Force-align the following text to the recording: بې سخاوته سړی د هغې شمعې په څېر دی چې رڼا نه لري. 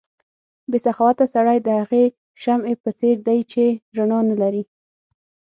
بې 0.69 0.77
سخاوته 0.85 1.25
سړی 1.33 1.57
د 1.61 1.67
هغې 1.79 2.05
شمعې 2.41 2.75
په 2.83 2.89
څېر 2.99 3.15
دی 3.27 3.39
چې 3.51 3.63
رڼا 3.97 4.19
نه 4.29 4.35
لري. 4.41 4.63